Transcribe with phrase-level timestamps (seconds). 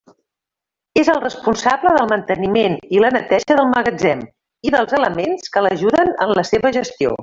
[1.01, 4.27] És el responsable del manteniment i la neteja del magatzem
[4.71, 7.15] i dels elements que l'ajuden en la seva gestió.